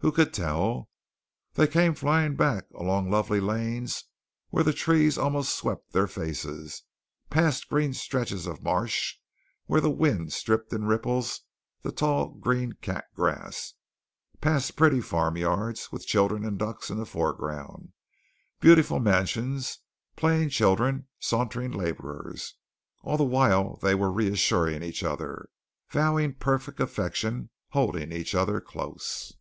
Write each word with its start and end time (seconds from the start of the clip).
Who 0.00 0.12
could 0.12 0.32
tell? 0.32 0.90
They 1.54 1.66
came 1.66 1.92
flying 1.92 2.36
back 2.36 2.70
along 2.70 3.10
lovely 3.10 3.40
lanes 3.40 4.04
where 4.48 4.62
the 4.62 4.72
trees 4.72 5.18
almost 5.18 5.52
swept 5.52 5.90
their 5.92 6.06
faces, 6.06 6.84
past 7.30 7.68
green 7.68 7.92
stretches 7.94 8.46
of 8.46 8.62
marsh 8.62 9.16
where 9.66 9.80
the 9.80 9.90
wind 9.90 10.32
stirred 10.32 10.68
in 10.72 10.84
ripples 10.84 11.40
the 11.82 11.90
tall 11.90 12.28
green 12.28 12.74
cat 12.74 13.06
grass, 13.16 13.74
past 14.40 14.76
pretty 14.76 15.00
farm 15.00 15.36
yards, 15.36 15.90
with 15.90 16.06
children 16.06 16.44
and 16.44 16.60
ducks 16.60 16.90
in 16.90 16.96
the 16.96 17.04
foreground, 17.04 17.92
beautiful 18.60 19.00
mansions, 19.00 19.80
playing 20.14 20.50
children, 20.50 21.08
sauntering 21.18 21.72
laborers. 21.72 22.54
All 23.02 23.16
the 23.16 23.24
while 23.24 23.78
they 23.82 23.96
were 23.96 24.12
reassuring 24.12 24.84
each 24.84 25.02
other, 25.02 25.48
vowing 25.90 26.34
perfect 26.34 26.78
affection, 26.78 27.50
holding 27.70 28.12
each 28.12 28.32
other 28.36 28.60
close. 28.60 29.32